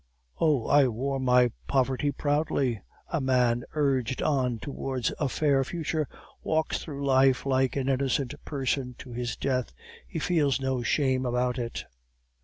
[0.39, 2.81] Oh, I wore my poverty proudly.
[3.09, 6.07] A man urged on towards a fair future
[6.41, 9.73] walks through life like an innocent person to his death;
[10.07, 11.85] he feels no shame about it.